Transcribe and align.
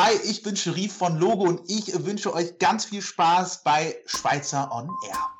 Hi, 0.00 0.14
ich 0.30 0.44
bin 0.44 0.54
Sherif 0.54 0.96
von 0.96 1.18
Logo 1.18 1.42
und 1.42 1.68
ich 1.68 1.92
wünsche 2.06 2.32
euch 2.32 2.56
ganz 2.60 2.84
viel 2.84 3.02
Spaß 3.02 3.64
bei 3.64 3.96
Schweizer 4.06 4.70
On 4.70 4.88
Air. 5.08 5.34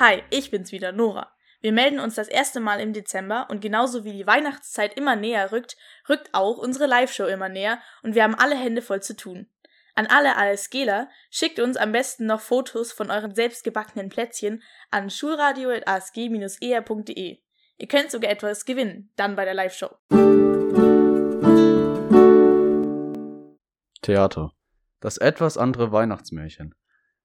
Hi, 0.00 0.24
ich 0.30 0.50
bin's 0.50 0.72
wieder, 0.72 0.90
Nora. 0.90 1.30
Wir 1.64 1.72
melden 1.72 1.98
uns 1.98 2.14
das 2.16 2.28
erste 2.28 2.60
Mal 2.60 2.78
im 2.78 2.92
Dezember 2.92 3.46
und 3.48 3.62
genauso 3.62 4.04
wie 4.04 4.12
die 4.12 4.26
Weihnachtszeit 4.26 4.98
immer 4.98 5.16
näher 5.16 5.50
rückt, 5.50 5.78
rückt 6.10 6.28
auch 6.32 6.58
unsere 6.58 6.84
Live-Show 6.84 7.24
immer 7.24 7.48
näher 7.48 7.78
und 8.02 8.14
wir 8.14 8.22
haben 8.22 8.34
alle 8.34 8.54
Hände 8.54 8.82
voll 8.82 9.02
zu 9.02 9.16
tun. 9.16 9.46
An 9.94 10.06
alle 10.06 10.36
ASGler, 10.36 11.08
schickt 11.30 11.60
uns 11.60 11.78
am 11.78 11.92
besten 11.92 12.26
noch 12.26 12.42
Fotos 12.42 12.92
von 12.92 13.10
euren 13.10 13.34
selbstgebackenen 13.34 14.10
Plätzchen 14.10 14.62
an 14.90 15.08
schulradio.asg-er.de. 15.08 17.38
Ihr 17.78 17.88
könnt 17.88 18.10
sogar 18.10 18.30
etwas 18.30 18.66
gewinnen, 18.66 19.10
dann 19.16 19.34
bei 19.34 19.46
der 19.46 19.54
Live-Show. 19.54 19.88
Theater. 24.02 24.52
Das 25.00 25.16
etwas 25.16 25.56
andere 25.56 25.92
Weihnachtsmärchen. 25.92 26.74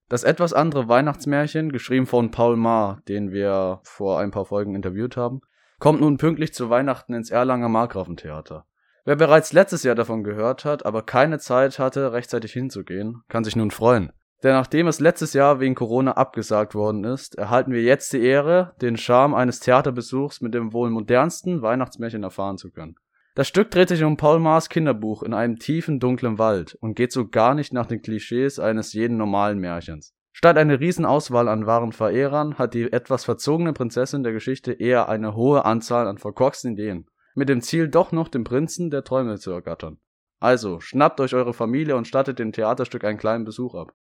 Das 0.09 0.23
etwas 0.23 0.53
andere 0.53 0.87
Weihnachtsmärchen, 0.87 1.71
geschrieben 1.71 2.07
von 2.07 2.31
Paul 2.31 2.57
Maar, 2.57 3.01
den 3.07 3.31
wir 3.31 3.79
vor 3.83 4.19
ein 4.19 4.31
paar 4.31 4.45
Folgen 4.45 4.73
interviewt 4.73 5.15
haben, 5.15 5.41
kommt 5.77 6.01
nun 6.01 6.17
pünktlich 6.17 6.51
zu 6.51 6.71
Weihnachten 6.71 7.13
ins 7.13 7.29
Erlanger 7.29 7.69
Markgrafentheater. 7.69 8.65
Wer 9.05 9.15
bereits 9.15 9.53
letztes 9.53 9.83
Jahr 9.83 9.93
davon 9.93 10.23
gehört 10.23 10.65
hat, 10.65 10.83
aber 10.83 11.03
keine 11.03 11.37
Zeit 11.37 11.77
hatte, 11.77 12.11
rechtzeitig 12.11 12.51
hinzugehen, 12.53 13.21
kann 13.29 13.43
sich 13.43 13.55
nun 13.55 13.69
freuen. 13.69 14.11
Denn 14.41 14.53
nachdem 14.53 14.87
es 14.87 14.99
letztes 14.99 15.33
Jahr 15.33 15.59
wegen 15.59 15.75
Corona 15.75 16.13
abgesagt 16.13 16.73
worden 16.73 17.03
ist, 17.03 17.35
erhalten 17.35 17.71
wir 17.71 17.83
jetzt 17.83 18.11
die 18.11 18.23
Ehre, 18.23 18.73
den 18.81 18.97
Charme 18.97 19.35
eines 19.35 19.59
Theaterbesuchs 19.59 20.41
mit 20.41 20.53
dem 20.53 20.73
wohl 20.73 20.89
modernsten 20.89 21.61
Weihnachtsmärchen 21.61 22.23
erfahren 22.23 22.57
zu 22.57 22.71
können. 22.71 22.95
Das 23.35 23.47
Stück 23.47 23.71
dreht 23.71 23.89
sich 23.89 24.03
um 24.03 24.17
Paul 24.17 24.39
Maas 24.39 24.69
Kinderbuch 24.69 25.23
in 25.23 25.33
einem 25.33 25.59
tiefen, 25.59 25.99
dunklen 25.99 26.37
Wald 26.37 26.75
und 26.81 26.95
geht 26.95 27.11
so 27.11 27.27
gar 27.27 27.53
nicht 27.53 27.73
nach 27.73 27.85
den 27.85 28.01
Klischees 28.01 28.59
eines 28.59 28.93
jeden 28.93 29.17
normalen 29.17 29.59
Märchens. 29.59 30.13
Statt 30.31 30.57
eine 30.57 30.79
Riesenauswahl 30.79 31.47
an 31.47 31.65
wahren 31.65 31.91
Verehrern 31.91 32.57
hat 32.57 32.73
die 32.73 32.91
etwas 32.91 33.25
verzogene 33.25 33.73
Prinzessin 33.73 34.23
der 34.23 34.33
Geschichte 34.33 34.73
eher 34.73 35.09
eine 35.09 35.35
hohe 35.35 35.65
Anzahl 35.65 36.07
an 36.07 36.17
verkorksten 36.17 36.73
Ideen, 36.73 37.07
mit 37.35 37.49
dem 37.49 37.61
Ziel 37.61 37.87
doch 37.87 38.11
noch 38.11 38.29
den 38.29 38.43
Prinzen 38.43 38.89
der 38.89 39.03
Träume 39.03 39.37
zu 39.37 39.51
ergattern. 39.51 39.99
Also, 40.39 40.79
schnappt 40.79 41.19
euch 41.19 41.33
eure 41.33 41.53
Familie 41.53 41.97
und 41.97 42.07
stattet 42.07 42.39
dem 42.39 42.51
Theaterstück 42.51 43.03
einen 43.03 43.17
kleinen 43.17 43.43
Besuch 43.43 43.75
ab. 43.75 43.93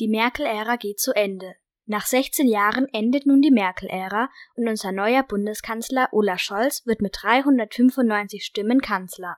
Die 0.00 0.08
Merkel-Ära 0.08 0.76
geht 0.76 0.98
zu 0.98 1.12
Ende. 1.14 1.54
Nach 1.86 2.06
16 2.06 2.48
Jahren 2.48 2.88
endet 2.94 3.26
nun 3.26 3.42
die 3.42 3.50
Merkel-Ära 3.50 4.30
und 4.56 4.66
unser 4.66 4.90
neuer 4.90 5.22
Bundeskanzler 5.22 6.08
Olaf 6.12 6.40
Scholz 6.40 6.86
wird 6.86 7.02
mit 7.02 7.14
395 7.20 8.42
Stimmen 8.42 8.80
Kanzler. 8.80 9.36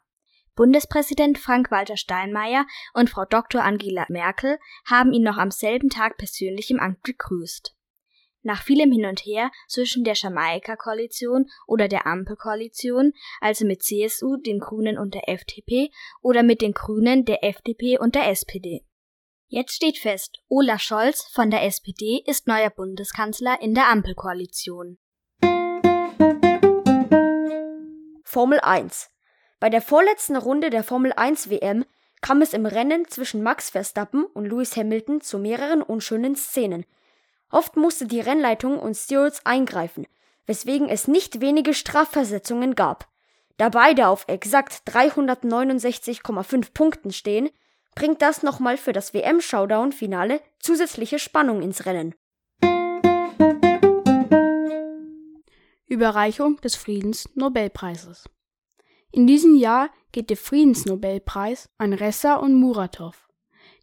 Bundespräsident 0.54 1.38
Frank-Walter 1.38 1.96
Steinmeier 1.96 2.64
und 2.94 3.10
Frau 3.10 3.24
Dr. 3.24 3.62
Angela 3.62 4.06
Merkel 4.08 4.58
haben 4.84 5.12
ihn 5.12 5.24
noch 5.24 5.38
am 5.38 5.50
selben 5.50 5.90
Tag 5.90 6.18
persönlich 6.18 6.70
im 6.70 6.78
Amt 6.78 7.02
begrüßt. 7.02 7.76
Nach 8.42 8.62
vielem 8.62 8.92
Hin 8.92 9.06
und 9.06 9.26
Her 9.26 9.50
zwischen 9.66 10.04
der 10.04 10.14
Jamaika-Koalition 10.14 11.46
oder 11.66 11.88
der 11.88 12.06
Ampel-Koalition, 12.06 13.12
also 13.40 13.66
mit 13.66 13.82
CSU, 13.82 14.36
den 14.36 14.60
Grünen 14.60 14.98
und 14.98 15.14
der 15.14 15.28
FDP, 15.28 15.90
oder 16.22 16.44
mit 16.44 16.62
den 16.62 16.72
Grünen, 16.72 17.24
der 17.24 17.42
FDP 17.42 17.98
und 17.98 18.14
der 18.14 18.28
SPD. 18.28 18.84
Jetzt 19.48 19.76
steht 19.76 19.98
fest, 19.98 20.40
Olaf 20.48 20.80
Scholz 20.80 21.22
von 21.32 21.52
der 21.52 21.62
SPD 21.62 22.20
ist 22.26 22.48
neuer 22.48 22.70
Bundeskanzler 22.70 23.62
in 23.62 23.74
der 23.74 23.88
Ampelkoalition. 23.88 24.98
Formel 28.24 28.58
1. 28.58 29.08
Bei 29.60 29.70
der 29.70 29.82
vorletzten 29.82 30.34
Runde 30.34 30.70
der 30.70 30.82
Formel 30.82 31.12
1 31.12 31.48
WM 31.48 31.84
kam 32.20 32.42
es 32.42 32.54
im 32.54 32.66
Rennen 32.66 33.06
zwischen 33.06 33.44
Max 33.44 33.70
Verstappen 33.70 34.24
und 34.24 34.46
Lewis 34.46 34.76
Hamilton 34.76 35.20
zu 35.20 35.38
mehreren 35.38 35.80
unschönen 35.80 36.34
Szenen. 36.34 36.84
Oft 37.48 37.76
musste 37.76 38.06
die 38.06 38.20
Rennleitung 38.20 38.80
und 38.80 38.96
Stewards 38.96 39.46
eingreifen, 39.46 40.08
weswegen 40.46 40.88
es 40.88 41.06
nicht 41.06 41.40
wenige 41.40 41.72
Strafversetzungen 41.72 42.74
gab. 42.74 43.08
Da 43.58 43.68
beide 43.68 44.08
auf 44.08 44.24
exakt 44.26 44.82
369,5 44.88 46.72
Punkten 46.74 47.12
stehen, 47.12 47.48
bringt 47.96 48.22
das 48.22 48.44
nochmal 48.44 48.76
für 48.76 48.92
das 48.92 49.12
WM-Showdown-Finale 49.12 50.40
zusätzliche 50.60 51.18
Spannung 51.18 51.62
ins 51.62 51.86
Rennen. 51.86 52.14
Überreichung 55.86 56.60
des 56.60 56.76
Friedensnobelpreises. 56.76 58.28
In 59.10 59.26
diesem 59.26 59.56
Jahr 59.56 59.90
geht 60.12 60.30
der 60.30 60.36
Friedensnobelpreis 60.36 61.70
an 61.78 61.94
Ressa 61.94 62.34
und 62.34 62.54
Muratov. 62.54 63.28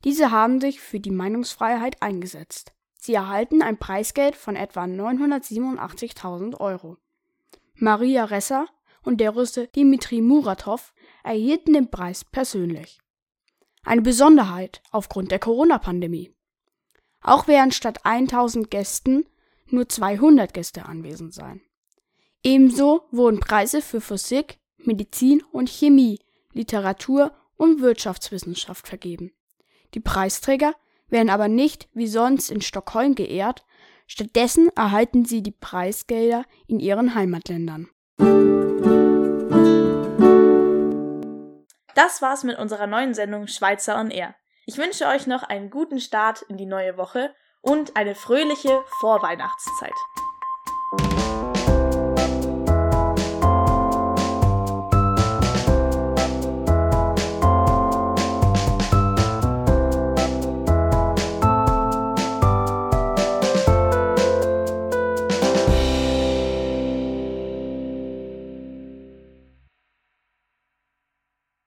Diese 0.04 0.30
haben 0.30 0.62
sich 0.62 0.80
für 0.80 1.00
die 1.00 1.12
Meinungsfreiheit 1.12 2.02
eingesetzt. 2.02 2.74
Sie 3.00 3.16
erhalten 3.16 3.62
ein 3.64 3.80
Preisgeld 3.80 4.36
von 4.36 4.56
etwa 4.56 4.84
987.000 4.84 6.60
Euro. 6.60 6.98
Maria 7.76 8.26
Ressa 8.26 8.68
und 9.02 9.20
der 9.20 9.32
Russe 9.32 9.68
Dimitri 9.68 10.22
Muratov 10.22 10.94
erhielten 11.24 11.74
den 11.74 11.90
Preis 11.90 12.24
persönlich. 12.24 13.03
Eine 13.84 14.02
Besonderheit 14.02 14.82
aufgrund 14.92 15.32
der 15.32 15.40
Corona-Pandemie. 15.40 16.34
Auch 17.22 17.48
werden 17.48 17.72
statt 17.72 18.00
1000 18.04 18.72
Gästen 18.72 19.26
nur 19.68 19.88
200 19.90 20.54
Gäste 20.54 20.86
anwesend 20.86 21.34
sein. 21.34 21.62
Ebenso 22.44 23.04
wurden 23.12 23.40
Preise 23.40 23.82
für 23.82 24.02
Physik, 24.02 24.60
Medizin 24.78 25.42
und 25.52 25.70
Chemie, 25.70 26.20
Literatur 26.52 27.34
und 27.56 27.82
Wirtschaftswissenschaft 27.82 28.88
vergeben. 28.88 29.32
Die 29.94 30.00
Preisträger 30.00 30.74
werden 31.08 31.30
aber 31.30 31.48
nicht 31.48 31.88
wie 31.94 32.08
sonst 32.08 32.52
in 32.52 32.62
Stockholm 32.62 33.16
geehrt, 33.16 33.66
stattdessen 34.08 34.70
erhalten 34.76 35.26
sie 35.26 35.42
die 35.42 35.52
Preisgelder 35.52 36.46
in 36.68 36.80
ihren 36.80 37.16
Heimatländern. 37.16 37.90
Das 41.96 42.22
war's 42.22 42.44
mit 42.44 42.58
unserer 42.58 42.88
neuen 42.88 43.14
Sendung 43.14 43.48
Schweizer 43.48 44.00
on 44.00 44.10
Air. 44.10 44.36
Ich 44.66 44.78
wünsche 44.78 45.08
euch 45.08 45.28
noch 45.28 45.44
einen 45.44 45.70
guten 45.70 46.00
Start 46.00 46.42
in 46.44 46.58
die 46.58 46.66
neue 46.66 46.98
Woche 46.98 47.36
und 47.62 47.96
eine 47.96 48.16
fröhliche 48.16 48.84
Vorweihnachtszeit. 49.00 49.94